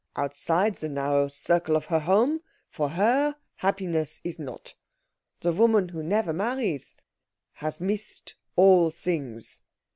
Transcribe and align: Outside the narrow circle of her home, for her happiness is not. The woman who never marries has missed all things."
Outside 0.15 0.73
the 0.77 0.89
narrow 0.89 1.27
circle 1.27 1.75
of 1.75 1.85
her 1.85 1.99
home, 1.99 2.41
for 2.71 2.89
her 2.89 3.35
happiness 3.57 4.19
is 4.23 4.39
not. 4.39 4.73
The 5.41 5.51
woman 5.51 5.89
who 5.89 6.01
never 6.01 6.33
marries 6.33 6.97
has 7.53 7.79
missed 7.79 8.33
all 8.55 8.89
things." 8.89 9.61